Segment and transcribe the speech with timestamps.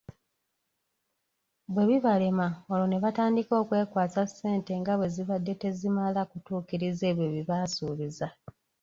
[1.73, 8.27] Bwe bibalema olwo nebatandika okwekwasa ssente nga bwezibadde tezimala kutuukiriza ebyo byebaasuubiza,